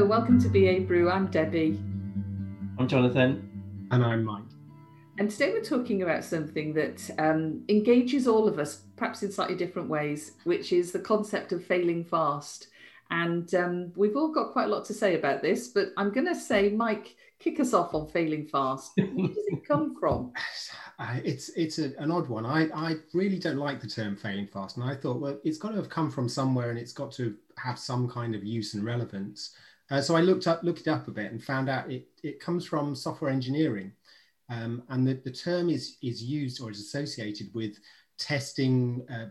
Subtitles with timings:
[0.00, 1.10] Hello, welcome to BA Brew.
[1.10, 1.78] I'm Debbie.
[2.78, 3.86] I'm Jonathan.
[3.90, 4.44] And I'm Mike.
[5.18, 9.56] And today we're talking about something that um, engages all of us, perhaps in slightly
[9.56, 12.68] different ways, which is the concept of failing fast.
[13.10, 16.28] And um, we've all got quite a lot to say about this, but I'm going
[16.28, 18.92] to say, Mike, kick us off on failing fast.
[18.96, 20.32] Where does it come from?
[20.98, 22.46] Uh, it's it's a, an odd one.
[22.46, 25.72] I, I really don't like the term failing fast, and I thought, well, it's got
[25.72, 28.82] to have come from somewhere, and it's got to have some kind of use and
[28.82, 29.54] relevance.
[29.90, 32.40] Uh, so I looked up looked it up a bit and found out it, it
[32.40, 33.92] comes from software engineering,
[34.48, 37.76] um, and the, the term is is used or is associated with
[38.18, 39.26] testing uh,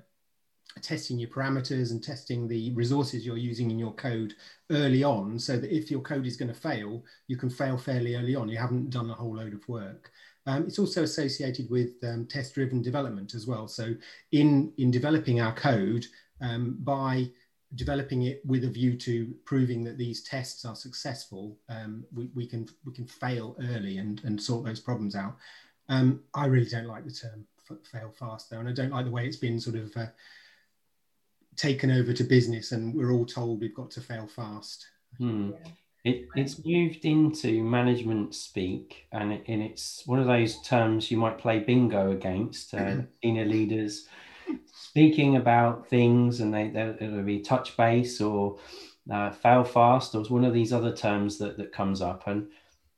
[0.82, 4.34] testing your parameters and testing the resources you're using in your code
[4.70, 8.16] early on, so that if your code is going to fail, you can fail fairly
[8.16, 8.50] early on.
[8.50, 10.12] You haven't done a whole load of work.
[10.46, 13.68] Um, it's also associated with um, test-driven development as well.
[13.68, 13.94] So
[14.32, 16.06] in, in developing our code,
[16.42, 17.30] um, by
[17.76, 22.46] developing it with a view to proving that these tests are successful, um, we, we,
[22.48, 25.36] can, we can fail early and, and sort those problems out.
[25.88, 27.46] Um, I really don't like the term
[27.92, 30.08] fail fast though, and I don't like the way it's been sort of uh,
[31.56, 34.88] taken over to business and we're all told we've got to fail fast.
[35.18, 35.52] Hmm.
[36.06, 41.18] It, it's moved into management speak, and, it, and it's one of those terms you
[41.18, 44.08] might play bingo against uh, senior leaders
[44.74, 46.68] speaking about things, and they
[47.00, 48.60] it'll be touch base or
[49.12, 52.48] uh, fail fast, or one of these other terms that that comes up, and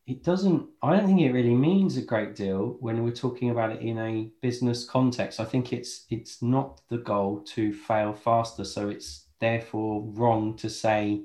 [0.07, 0.67] it doesn't.
[0.81, 3.97] I don't think it really means a great deal when we're talking about it in
[3.99, 5.39] a business context.
[5.39, 10.69] I think it's it's not the goal to fail faster, so it's therefore wrong to
[10.69, 11.21] say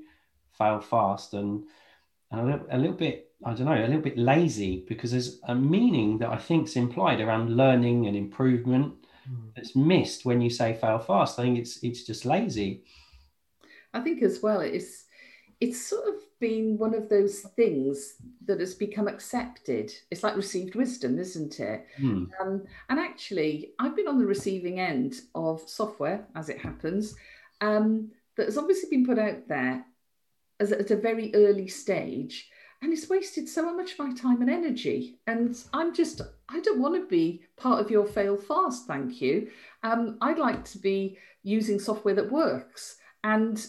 [0.57, 1.63] fail fast and,
[2.31, 5.39] and a, little, a little bit I don't know a little bit lazy because there's
[5.47, 8.95] a meaning that I think is implied around learning and improvement
[9.29, 9.51] mm.
[9.55, 11.39] that's missed when you say fail fast.
[11.39, 12.83] I think it's it's just lazy.
[13.93, 15.05] I think as well it's
[15.59, 19.91] it's sort of been one of those things that has become accepted.
[20.11, 21.87] It's like received wisdom, isn't it?
[21.99, 22.29] Mm.
[22.39, 27.15] Um, and actually, I've been on the receiving end of software, as it happens,
[27.61, 29.83] um, that has obviously been put out there
[30.59, 32.49] as at a very early stage
[32.81, 35.19] and it's wasted so much of my time and energy.
[35.27, 39.49] And i'm just i don't want to be part of your fail fast thank you.
[39.83, 42.97] Um, i'd like to be using software that works.
[43.23, 43.65] And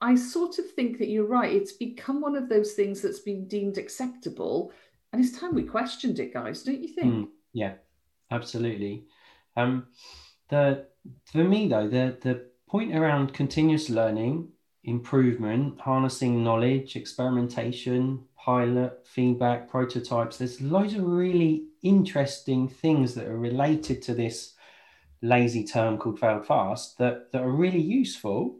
[0.00, 3.46] i sort of think that you're right it's become one of those things that's been
[3.46, 4.72] deemed acceptable
[5.12, 7.14] and it's time we questioned it guys don't you think?
[7.14, 7.74] Mm, yeah
[8.30, 9.06] absolutely.
[9.56, 9.88] Um,
[10.48, 10.86] the
[11.26, 14.48] for me though the the point around continuous learning
[14.84, 20.38] improvement, harnessing knowledge, experimentation, pilot, feedback, prototypes.
[20.38, 24.54] There's loads of really interesting things that are related to this
[25.22, 28.58] lazy term called fail fast that, that are really useful.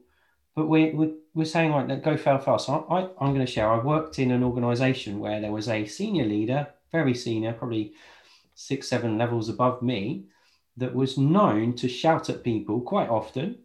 [0.54, 2.66] But we're, we're, we're saying, right, go fail fast.
[2.66, 3.70] So I, I, I'm going to share.
[3.70, 7.94] I worked in an organization where there was a senior leader, very senior, probably
[8.54, 10.26] six, seven levels above me,
[10.76, 13.58] that was known to shout at people quite often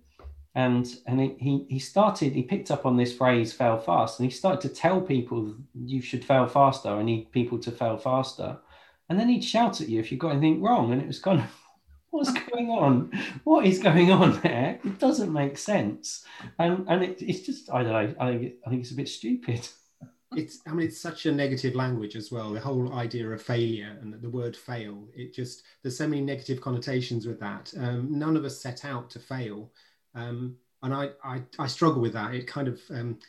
[0.57, 4.35] and and he he started he picked up on this phrase fail fast and he
[4.35, 6.90] started to tell people you should fail faster.
[6.90, 8.57] I need people to fail faster.
[9.07, 11.41] And then he'd shout at you if you got anything wrong and it was kind
[11.41, 11.45] of
[12.09, 13.12] what's going on?
[13.44, 14.79] What is going on there?
[14.84, 16.25] It doesn't make sense.
[16.57, 19.09] And and it, it's just i don't know i think i think it's a bit
[19.09, 19.68] stupid.
[20.35, 23.95] It's i mean it's such a negative language as well the whole idea of failure
[24.01, 27.72] and the word fail it just there's so many negative connotations with that.
[27.78, 29.72] Um, none of us set out to fail
[30.16, 32.34] um, and I, I, I, struggle with that.
[32.34, 33.19] It kind of, um,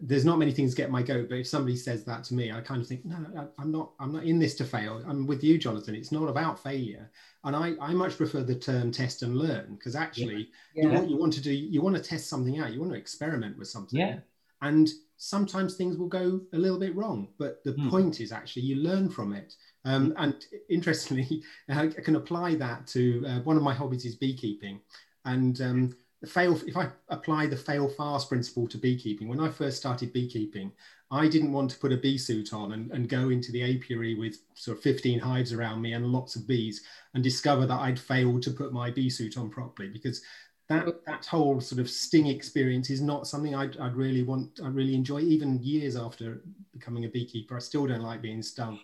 [0.00, 2.60] there's not many things get my goat, but if somebody says that to me, I
[2.60, 5.02] kind of think, no, no, I'm not, I'm not in this to fail.
[5.06, 5.94] I'm with you, Jonathan.
[5.94, 7.10] It's not about failure.
[7.44, 10.88] And I, I much prefer the term test and learn because actually yeah.
[10.88, 11.00] Yeah.
[11.00, 12.72] what you want to do, you want to test something out.
[12.72, 13.98] You want to experiment with something.
[13.98, 14.18] Yeah.
[14.62, 17.90] And sometimes things will go a little bit wrong, but the mm.
[17.90, 19.54] point is actually you learn from it.
[19.84, 24.80] Um, and interestingly, I can apply that to uh, one of my hobbies is beekeeping.
[25.24, 29.48] And um, the fail if i apply the fail fast principle to beekeeping when i
[29.48, 30.72] first started beekeeping
[31.10, 34.14] i didn't want to put a bee suit on and, and go into the apiary
[34.14, 36.82] with sort of 15 hives around me and lots of bees
[37.14, 40.22] and discover that i'd failed to put my bee suit on properly because
[40.68, 40.94] that mm.
[41.06, 44.94] that whole sort of sting experience is not something I'd, I'd really want i really
[44.94, 46.42] enjoy even years after
[46.78, 47.56] becoming a beekeeper.
[47.56, 48.78] I still don't like being stung.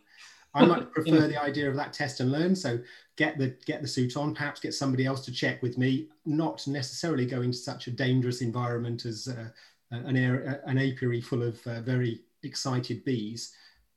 [0.54, 2.54] I much prefer the idea of that test and learn.
[2.54, 2.78] So
[3.16, 6.66] get the get the suit on, perhaps get somebody else to check with me, not
[6.66, 9.49] necessarily go into such a dangerous environment as uh,
[9.90, 13.55] an, air, an apiary full of uh, very excited bees.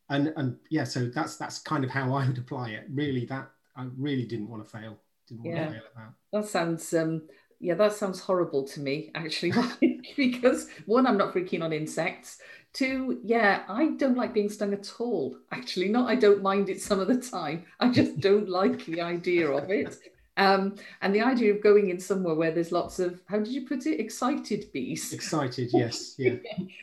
[0.10, 2.86] And and yeah, so that's that's kind of how I would apply it.
[2.94, 4.98] Really, that I really didn't want to fail.
[5.28, 5.66] Didn't want yeah.
[5.66, 6.14] to fail at that.
[6.32, 7.24] That sounds um,
[7.60, 9.52] yeah, that sounds horrible to me actually,
[10.18, 12.40] because one, I'm not very keen on insects.
[12.78, 15.36] Two, yeah, I don't like being stung at all.
[15.52, 17.66] Actually, not I don't mind it some of the time.
[17.80, 19.98] I just don't like the idea of it.
[20.38, 23.66] Um, and the idea of going in somewhere where there's lots of, how did you
[23.66, 24.00] put it?
[24.00, 25.12] Excited bees.
[25.12, 26.14] Excited, yes.
[26.20, 26.36] Yeah.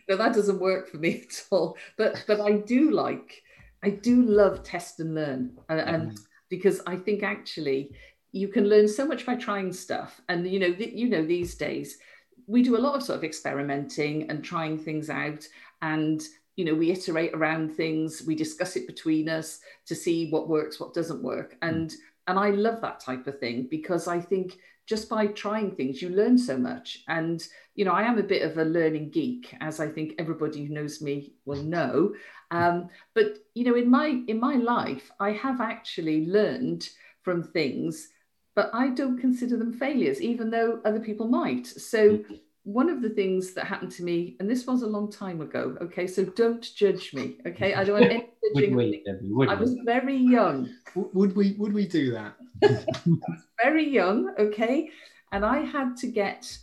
[0.09, 1.77] no, that doesn't work for me at all.
[1.97, 3.45] But but I do like,
[3.85, 5.57] I do love test and learn.
[5.69, 6.19] And, and mm.
[6.49, 7.93] because I think actually
[8.33, 10.21] you can learn so much by trying stuff.
[10.29, 11.99] And you know, the, you know, these days
[12.47, 15.47] we do a lot of sort of experimenting and trying things out.
[15.85, 16.21] And
[16.57, 20.79] you know, we iterate around things, we discuss it between us to see what works,
[20.79, 21.57] what doesn't work.
[21.61, 21.69] Mm.
[21.69, 21.95] And
[22.27, 26.11] and I love that type of thing because I think just by trying things, you
[26.11, 27.05] learn so much.
[27.09, 30.65] And, you know, I am a bit of a learning geek, as I think everybody
[30.65, 31.67] who knows me will mm.
[31.67, 32.15] know.
[32.51, 36.89] Um, but, you know, in my in my life, I have actually learned
[37.23, 38.09] from things,
[38.55, 41.67] but I don't consider them failures, even though other people might.
[41.67, 42.41] So mm.
[42.65, 45.77] One of the things that happened to me, and this was a long time ago,
[45.83, 47.75] okay, so don't judge me, okay?
[47.75, 48.75] I don't want any judging.
[48.75, 50.71] would we, Debbie, would I was very young.
[50.95, 51.53] Would we?
[51.59, 52.35] Would we do that?
[53.63, 54.91] very young, okay,
[55.33, 56.57] and I had to get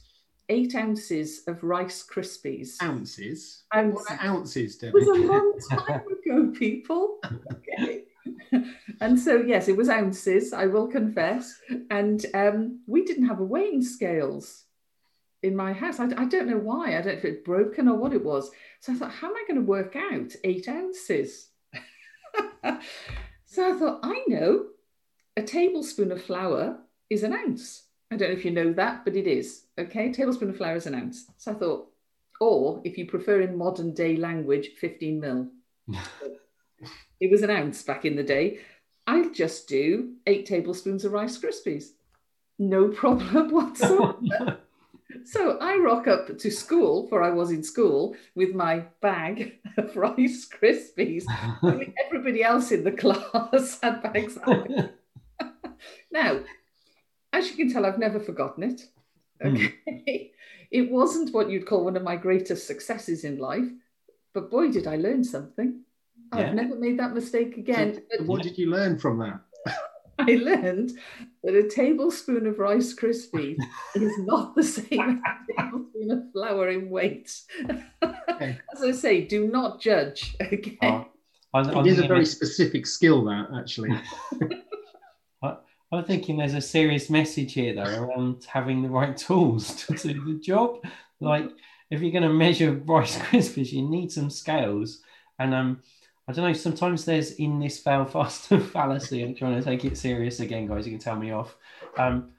[0.50, 2.82] eight ounces of Rice Krispies.
[2.82, 3.64] Ounces.
[3.74, 4.18] Ounces.
[4.24, 4.98] ounces, Debbie?
[4.98, 7.20] It was a long time ago, people.
[7.54, 8.06] Okay.
[9.02, 10.52] and so yes, it was ounces.
[10.52, 11.60] I will confess,
[11.92, 14.66] and um, we didn't have a weighing scales
[15.44, 16.00] in my house.
[16.00, 16.90] I, I don't know why.
[16.90, 18.52] I don't know if it's broken or what it was.
[18.80, 21.50] So I thought, how am I going to work out eight ounces?
[23.46, 24.66] so I thought, I know
[25.38, 26.78] a tablespoon of flour
[27.10, 27.84] is an ounce.
[28.12, 29.64] I don't know if you know that, but it is.
[29.80, 31.26] Okay, a tablespoon of flour is an ounce.
[31.38, 31.88] So I thought,
[32.40, 35.48] or if you prefer in modern day language, 15 mil.
[37.20, 38.60] it was an ounce back in the day.
[39.08, 41.92] I'll just do eight tablespoons of Rice Krispies.
[42.60, 44.60] No problem whatsoever.
[45.26, 49.96] So I rock up to school, for I was in school, with my bag of
[49.96, 51.26] Rice Krispies.
[52.06, 54.38] Everybody else in the class had bags.
[56.12, 56.42] now,
[57.34, 58.82] as you can tell, I've never forgotten it.
[59.42, 59.56] Hmm.
[59.56, 59.74] Okay.
[59.88, 60.30] Mm.
[60.72, 63.70] It wasn't what you'd call one of my greatest successes in life,
[64.34, 65.82] but boy, did I learn something.
[66.34, 66.48] Yeah.
[66.48, 68.02] I've never made that mistake again.
[68.18, 69.42] So, what did you learn from that?
[70.28, 70.92] I learned
[71.44, 73.58] that a tablespoon of Rice Krispies
[73.96, 77.42] is not the same as a tablespoon of flour in weight.
[78.30, 78.58] Okay.
[78.74, 80.36] As I say, do not judge.
[80.42, 80.78] Okay.
[80.82, 81.06] Oh,
[81.54, 83.92] it is a very specific skill, that actually.
[85.94, 90.24] I'm thinking there's a serious message here, though, around having the right tools to do
[90.26, 90.78] the job.
[91.20, 91.50] Like,
[91.90, 95.02] if you're going to measure Rice Krispies, you need some scales.
[95.38, 95.84] And um,
[96.32, 96.54] I don't know.
[96.54, 99.22] Sometimes there's in this fail faster fallacy.
[99.22, 100.86] I'm trying to take it serious again, guys.
[100.86, 101.58] You can tell me off.
[101.98, 102.30] Um,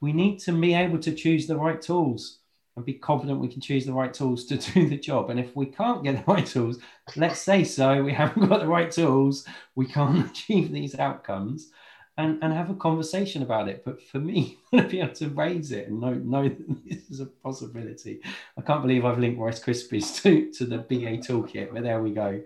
[0.00, 2.38] we need to be able to choose the right tools
[2.76, 5.28] and be confident we can choose the right tools to do the job.
[5.28, 6.78] And if we can't get the right tools,
[7.14, 8.02] let's say so.
[8.02, 9.46] We haven't got the right tools.
[9.74, 11.72] We can't achieve these outcomes
[12.16, 13.84] and, and have a conversation about it.
[13.84, 17.20] But for me, to be able to raise it and know, know that this is
[17.20, 18.22] a possibility.
[18.56, 22.12] I can't believe I've linked Rice Krispies to, to the BA toolkit, but there we
[22.12, 22.40] go.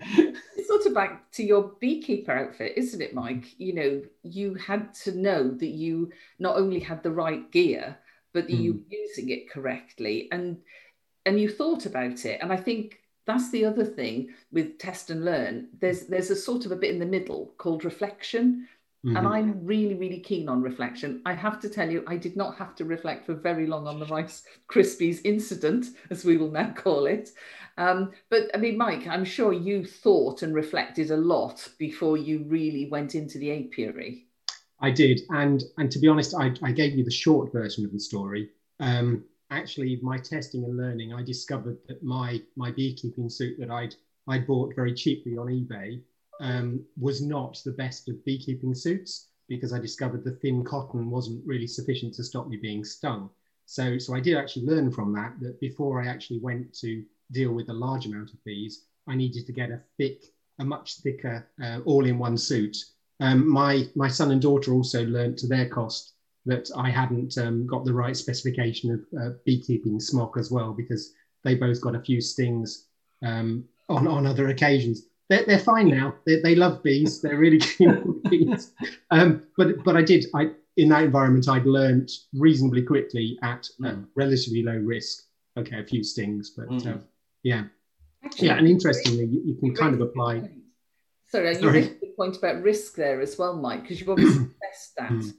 [0.96, 3.58] It's sort of back to your beekeeper outfit, isn't it, Mike?
[3.58, 7.96] You know, you had to know that you not only had the right gear,
[8.32, 8.62] but that mm.
[8.62, 10.58] you were using it correctly and
[11.24, 12.40] and you thought about it.
[12.40, 15.68] And I think that's the other thing with test and learn.
[15.80, 18.68] There's there's a sort of a bit in the middle called reflection
[19.06, 19.16] Mm-hmm.
[19.16, 21.22] And I'm really, really keen on reflection.
[21.24, 24.00] I have to tell you, I did not have to reflect for very long on
[24.00, 27.30] the Rice Krispies incident, as we will now call it.
[27.78, 32.44] Um, but I mean, Mike, I'm sure you thought and reflected a lot before you
[32.44, 34.26] really went into the apiary.
[34.80, 37.92] I did, and and to be honest, I, I gave you the short version of
[37.92, 38.50] the story.
[38.80, 43.94] Um, actually, my testing and learning, I discovered that my my beekeeping suit that I'd
[44.28, 46.02] I bought very cheaply on eBay
[46.40, 51.46] um, was not the best of beekeeping suits because I discovered the thin cotton wasn't
[51.46, 53.30] really sufficient to stop me being stung.
[53.64, 57.52] So, so I did actually learn from that that before I actually went to deal
[57.52, 60.24] with a large amount of bees, I needed to get a thick,
[60.58, 62.76] a much thicker uh, all-in-one suit.
[63.20, 66.12] Um, my my son and daughter also learned to their cost
[66.44, 71.12] that I hadn't um, got the right specification of uh, beekeeping smock as well because
[71.42, 72.86] they both got a few stings
[73.24, 76.14] um, on on other occasions they're, they're fine now.
[76.24, 77.20] They, they love bees.
[77.20, 78.72] They're really keen on bees.
[79.10, 80.26] Um, but but I did.
[80.34, 84.06] I in that environment, I'd learned reasonably quickly at mm.
[84.14, 85.24] relatively low risk.
[85.56, 87.02] Okay, a few stings, but mm.
[87.46, 87.62] Yeah,
[88.24, 88.58] Actually, yeah.
[88.58, 90.42] And interestingly, you, you can kind of apply.
[91.28, 91.80] Sorry, you Sorry.
[91.80, 95.10] made point about risk there as well, Mike, because you've obviously tested that.
[95.12, 95.34] Mm.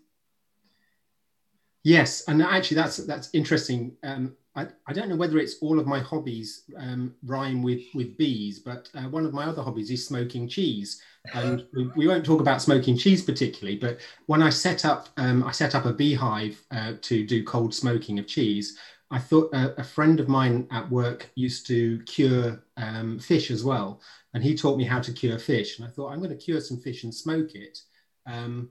[1.83, 3.97] Yes, and actually, that's that's interesting.
[4.03, 8.17] Um, I, I don't know whether it's all of my hobbies um, rhyme with with
[8.17, 11.01] bees, but uh, one of my other hobbies is smoking cheese.
[11.33, 15.43] And we, we, won't talk about smoking cheese particularly, but when I set up um,
[15.43, 18.77] I set up a beehive uh, to do cold smoking of cheese.
[19.09, 24.01] I thought a friend of mine at work used to cure um, fish as well,
[24.33, 25.79] and he taught me how to cure fish.
[25.79, 27.79] And I thought I'm going to cure some fish and smoke it.
[28.25, 28.69] Um,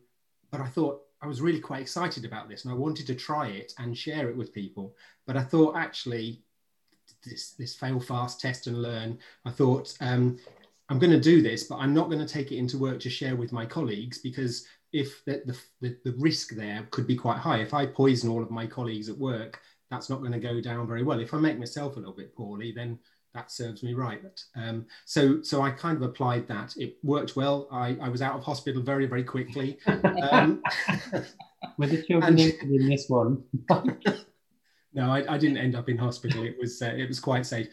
[0.51, 3.49] but I thought I was really quite excited about this and I wanted to try
[3.49, 4.95] it and share it with people.
[5.27, 6.43] But I thought actually,
[7.25, 10.39] this, this fail fast, test and learn, I thought um,
[10.89, 13.11] I'm going to do this, but I'm not going to take it into work to
[13.11, 15.43] share with my colleagues because if the,
[15.81, 17.59] the, the risk there could be quite high.
[17.59, 20.87] If I poison all of my colleagues at work, that's not going to go down
[20.87, 21.21] very well.
[21.21, 22.99] If I make myself a little bit poorly, then
[23.35, 24.21] that serves me right.
[24.57, 26.75] Um, so, so I kind of applied that.
[26.77, 27.69] It worked well.
[27.71, 29.79] I, I was out of hospital very, very quickly.
[29.87, 30.63] Um,
[31.79, 33.43] Were the children and, in this one?
[34.95, 36.45] no, I, I, didn't end up in hospital.
[36.45, 37.69] It was uh, it was quite safe.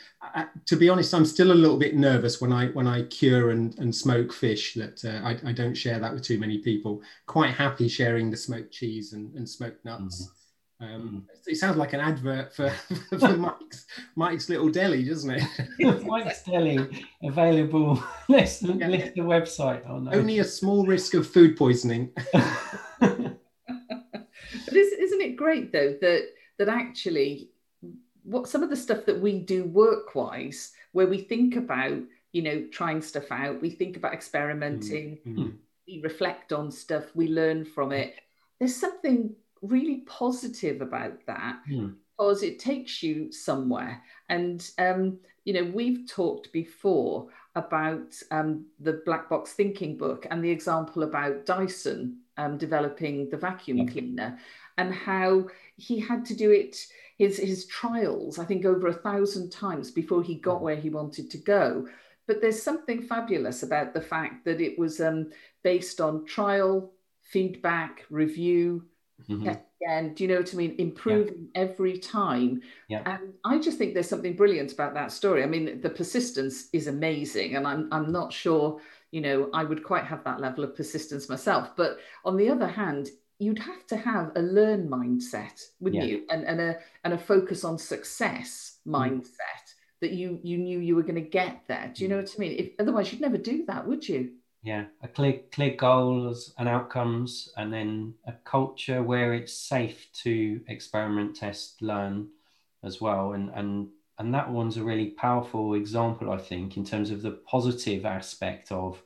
[0.65, 3.77] To be honest, I'm still a little bit nervous when I when I cure and,
[3.79, 4.73] and smoke fish.
[4.73, 7.01] That uh, I, I don't share that with too many people.
[7.27, 10.27] Quite happy sharing the smoked cheese and, and smoked nuts.
[10.27, 10.42] Mm
[10.83, 11.47] um, mm.
[11.47, 12.69] It sounds like an advert for,
[13.19, 13.85] for Mike's,
[14.15, 15.43] Mike's Little Deli, doesn't it?
[16.05, 18.03] Mike's Deli available.
[18.27, 18.87] let's yeah.
[18.87, 19.83] list the website.
[19.87, 20.11] Oh, no.
[20.11, 22.11] Only a small risk of food poisoning.
[22.31, 23.37] but
[24.73, 27.49] isn't it great though that that actually
[28.23, 31.99] what some of the stuff that we do work-wise, where we think about
[32.31, 35.49] you know trying stuff out, we think about experimenting, mm-hmm.
[35.87, 38.15] we reflect on stuff, we learn from it.
[38.59, 41.95] There's something really positive about that mm.
[42.11, 44.03] because it takes you somewhere.
[44.29, 50.43] And, um, you know, we've talked before about um, the black box thinking book and
[50.43, 54.37] the example about Dyson um, developing the vacuum cleaner
[54.77, 55.45] and how
[55.77, 56.85] he had to do it
[57.17, 60.63] his his trials i think over a thousand times before he got hmm.
[60.63, 61.87] where he wanted to go
[62.25, 65.29] but there's something fabulous about the fact that it was um,
[65.61, 68.83] based on trial feedback review
[69.29, 69.47] mm-hmm.
[69.47, 70.13] again.
[70.13, 70.75] Do you know what I mean?
[70.77, 71.61] Improving yeah.
[71.61, 72.61] every time.
[72.89, 73.03] Yeah.
[73.05, 75.43] And I just think there's something brilliant about that story.
[75.43, 78.79] I mean, the persistence is amazing, and I'm I'm not sure.
[79.11, 81.75] You know, I would quite have that level of persistence myself.
[81.75, 86.09] But on the other hand, you'd have to have a learn mindset, wouldn't yeah.
[86.09, 86.23] you?
[86.29, 88.93] And and a and a focus on success mm.
[88.93, 89.65] mindset
[90.01, 91.91] that you you knew you were going to get there.
[91.93, 92.23] Do you know mm.
[92.23, 92.55] what I mean?
[92.57, 94.31] If, otherwise, you'd never do that, would you?
[94.63, 100.61] Yeah a clear clear goals and outcomes and then a culture where it's safe to
[100.67, 102.29] experiment test learn
[102.83, 103.33] as well.
[103.33, 103.89] And and
[104.19, 108.71] and that one's a really powerful example i think in terms of the positive aspect
[108.71, 109.01] of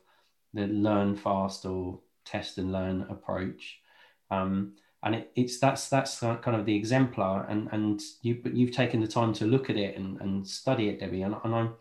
[0.52, 3.80] the learn fast or test and learn approach.
[4.30, 8.74] Um, and it, it's that's that's kind of the exemplar and and you but you've
[8.74, 11.22] taken the time to look at it and, and study it debbie.
[11.22, 11.74] And, and i'm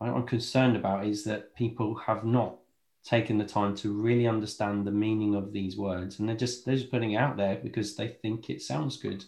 [0.00, 2.56] i'm concerned about is that people have not
[3.04, 6.18] taken the time to really understand the meaning of these words.
[6.18, 9.24] And they're just they're just putting it out there because they think it sounds good.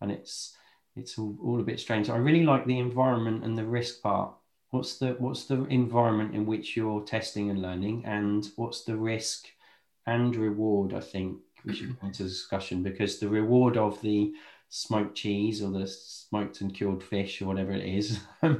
[0.00, 0.56] And it's
[0.96, 2.10] it's all, all a bit strange.
[2.10, 4.32] I really like the environment and the risk part.
[4.70, 8.04] What's the what's the environment in which you're testing and learning?
[8.06, 9.48] And what's the risk
[10.06, 14.32] and reward i think we should go into discussion because the reward of the
[14.70, 18.20] smoked cheese or the smoked and cured fish or whatever it is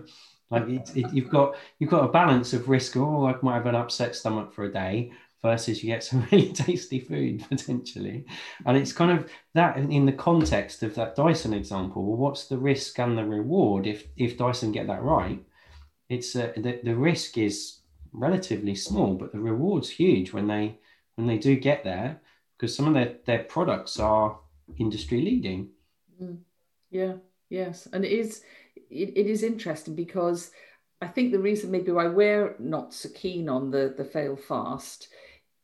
[0.50, 2.97] Like it, it, you've got you've got a balance of risk.
[2.97, 6.52] Oh, I might have an upset stomach for a day versus you get some really
[6.52, 8.25] tasty food potentially.
[8.66, 12.04] And it's kind of that in the context of that Dyson example.
[12.04, 15.42] Well, what's the risk and the reward if if Dyson get that right?
[16.09, 17.78] It's uh, the, the risk is
[18.12, 20.78] relatively small, but the reward's huge when they
[21.14, 22.21] when they do get there
[22.57, 24.38] because some of their, their products are
[24.78, 25.71] industry leading.
[26.23, 26.38] Mm.
[26.90, 27.14] Yeah,
[27.49, 27.88] yes.
[27.92, 28.42] And it is
[28.91, 30.51] it, it is interesting because
[31.03, 35.09] I think the reason maybe why we're not so keen on the the fail fast,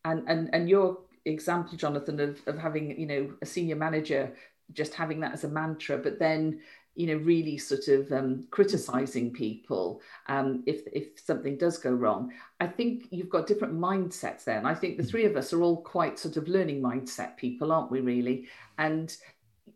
[0.05, 4.35] and and and your example, Jonathan, of of having you know a senior manager
[4.73, 6.61] just having that as a mantra, but then
[6.95, 12.33] you know really sort of um, criticizing people um, if if something does go wrong.
[12.59, 15.11] I think you've got different mindsets there, and I think the mm.
[15.11, 18.01] three of us are all quite sort of learning mindset people, aren't we?
[18.01, 18.47] Really,
[18.79, 19.15] and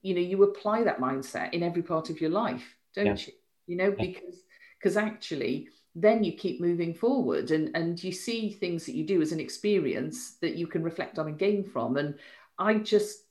[0.03, 3.17] you know you apply that mindset in every part of your life, don't yeah.
[3.27, 3.33] you?
[3.71, 4.43] You know, because
[4.79, 9.23] because actually then you keep moving forward and and you see things that you do
[9.23, 12.15] as an experience that you can reflect on and gain from and
[12.61, 13.25] i just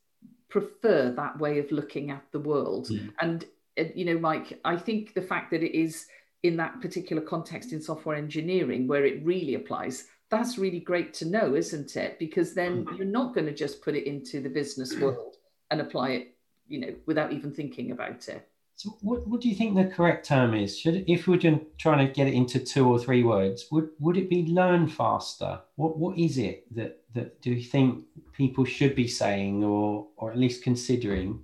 [0.50, 3.10] prefer that way of looking at the world mm.
[3.22, 3.46] and
[3.80, 6.08] uh, you know mike i think the fact that it is
[6.44, 11.26] in that particular context in software engineering where it really applies that's really great to
[11.26, 12.98] know isn't it because then mm.
[12.98, 15.36] you're not going to just put it into the business world
[15.72, 16.36] and apply it
[16.70, 18.48] you know, without even thinking about it.
[18.80, 20.80] So what, what do you think the correct term is?
[20.80, 21.38] Should if we're
[21.78, 25.60] trying to get it into two or three words, would would it be learn faster?
[25.76, 30.32] What what is it that that do you think people should be saying or or
[30.32, 31.44] at least considering?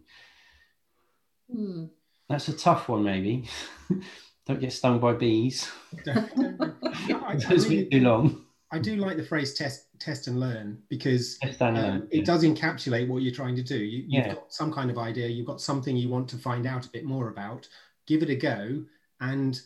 [1.51, 1.87] Hmm.
[2.29, 3.49] That's a tough one, maybe.
[4.47, 5.69] don't get stung by bees.
[6.05, 7.89] Don't, don't, don't.
[7.91, 8.45] too long.
[8.71, 12.23] I do like the phrase test, test and learn because um, learn, it yeah.
[12.23, 13.77] does encapsulate what you're trying to do.
[13.77, 14.33] You, have yeah.
[14.35, 17.05] got some kind of idea, you've got something you want to find out a bit
[17.05, 17.67] more about.
[18.07, 18.83] Give it a go,
[19.19, 19.59] and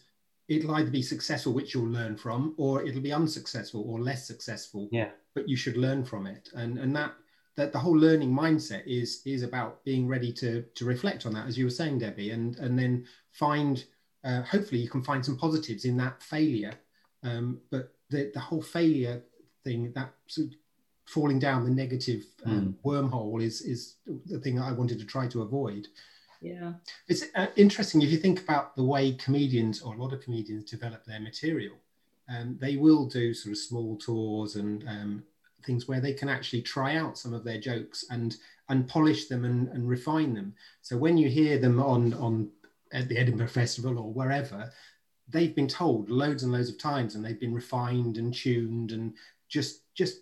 [0.48, 4.89] it'll either be successful, which you'll learn from, or it'll be unsuccessful or less successful.
[4.91, 5.09] Yeah.
[5.36, 7.13] But you should learn from it, and and that
[7.55, 11.48] that the whole learning mindset is is about being ready to to reflect on that,
[11.48, 13.86] as you were saying, Debbie, and and then find.
[14.21, 16.74] Uh, hopefully, you can find some positives in that failure,
[17.24, 19.21] um, but the, the whole failure
[19.63, 20.54] thing, that sort of
[21.06, 22.89] falling down the negative um, mm.
[22.89, 23.96] wormhole is is
[24.28, 25.88] the thing that I wanted to try to avoid.
[26.42, 26.74] Yeah,
[27.08, 30.70] it's uh, interesting if you think about the way comedians or a lot of comedians
[30.70, 31.75] develop their material.
[32.30, 35.24] Um, they will do sort of small tours and um,
[35.66, 38.38] things where they can actually try out some of their jokes and
[38.70, 40.54] and polish them and, and refine them.
[40.82, 42.50] So when you hear them on on
[42.94, 44.72] at the Edinburgh Festival or wherever,
[45.28, 49.13] they've been told loads and loads of times and they've been refined and tuned and
[49.50, 50.20] just just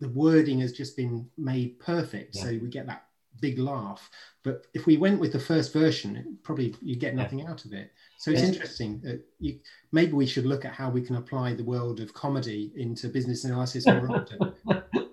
[0.00, 2.36] the wording has just been made perfect.
[2.36, 2.42] Yeah.
[2.44, 3.04] so we get that
[3.40, 4.10] big laugh.
[4.42, 7.50] But if we went with the first version probably you get nothing yeah.
[7.50, 7.92] out of it.
[8.18, 8.48] So it's yeah.
[8.48, 9.58] interesting that you
[9.92, 13.44] maybe we should look at how we can apply the world of comedy into business
[13.44, 14.54] analysis more often.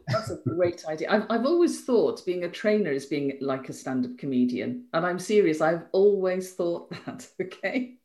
[0.08, 1.12] That's a great idea.
[1.12, 4.86] I've, I've always thought being a trainer is being like a stand-up comedian.
[4.94, 7.96] And i'm serious i've always thought that okay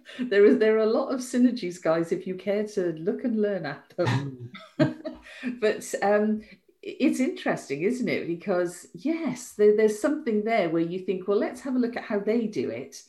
[0.20, 3.40] there is there are a lot of synergies, guys, if you care to look and
[3.40, 4.50] learn at them.
[5.60, 6.42] but um,
[6.82, 8.26] it's interesting, isn't it?
[8.26, 12.04] Because yes, there, there's something there where you think, well, let's have a look at
[12.04, 13.02] how they do it.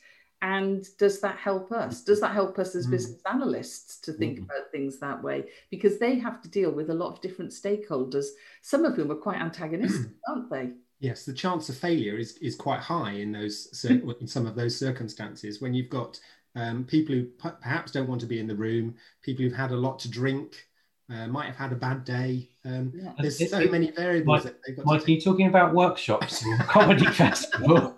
[0.43, 2.03] And does that help us?
[2.03, 2.91] Does that help us as mm.
[2.91, 4.43] business analysts to think mm.
[4.43, 5.45] about things that way?
[5.71, 8.25] Because they have to deal with a lot of different stakeholders,
[8.61, 10.71] some of whom are quite antagonistic, aren't they?
[10.99, 14.77] Yes, the chance of failure is, is quite high in those in some of those
[14.77, 16.19] circumstances when you've got
[16.55, 19.71] um, people who p- perhaps don't want to be in the room, people who've had
[19.71, 20.67] a lot to drink,
[21.09, 22.49] uh, might have had a bad day.
[22.65, 23.13] Um, yeah.
[23.19, 24.45] There's it, so it, many variables.
[24.45, 27.97] Mike, that Mike are you talking about workshops or comedy festival?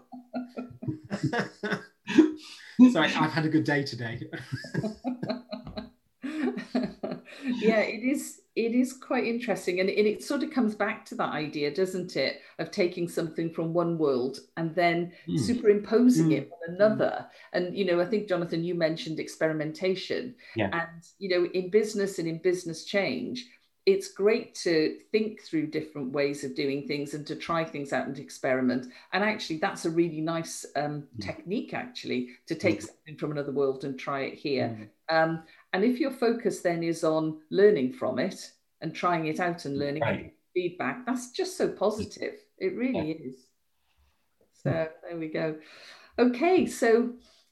[2.91, 4.22] Sorry, I've had a good day today.
[6.24, 11.15] yeah, it is it is quite interesting and it, it, sort of comes back to
[11.15, 15.39] that idea doesn't it of taking something from one world and then mm.
[15.39, 16.38] superimposing mm.
[16.38, 20.70] it on another and you know i think jonathan you mentioned experimentation yeah.
[20.72, 23.46] and you know in business and in business change
[23.86, 28.08] it's great to think through different ways of doing things and to try things out
[28.08, 31.22] and experiment and actually that's a really nice um, mm.
[31.22, 32.88] technique actually to take mm.
[32.88, 35.15] something from another world and try it here mm.
[35.15, 35.44] um,
[35.76, 39.78] and if your focus then is on learning from it and trying it out and
[39.78, 40.34] learning right.
[40.54, 42.36] feedback, that's just so positive.
[42.58, 43.28] It really yeah.
[43.28, 43.36] is.
[44.64, 45.58] So there we go.
[46.18, 47.12] Okay, so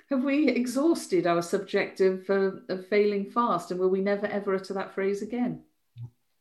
[0.10, 4.56] have we exhausted our subject of, uh, of failing fast and will we never ever
[4.56, 5.62] utter that phrase again?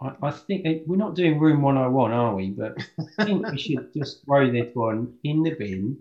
[0.01, 2.51] I, I think we're not doing room 101, are we?
[2.51, 2.79] But
[3.19, 5.99] I think we should just throw this one in the bin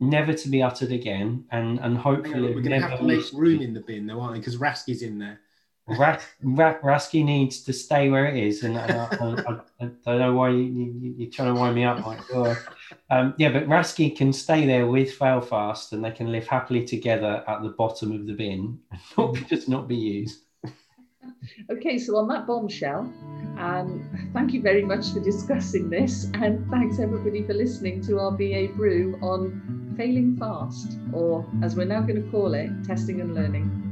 [0.00, 3.60] never to be uttered again, and and hopefully we're going to have to make room
[3.60, 4.38] in the bin, though, aren't we?
[4.38, 5.40] Because RASCI's in there.
[5.86, 10.34] Ras- RASCI needs to stay where it is, and I, I, I, I don't know
[10.34, 12.20] why you, you, are trying to wind me up, Mike.
[13.10, 17.42] Um, yeah, but RASCI can stay there with Failfast, and they can live happily together
[17.48, 20.44] at the bottom of the bin, and not just not be used.
[21.70, 23.00] Okay, so on that bombshell,
[23.58, 28.30] um, thank you very much for discussing this, and thanks everybody for listening to our
[28.30, 33.34] BA Brew on failing fast, or as we're now going to call it, testing and
[33.34, 33.89] learning.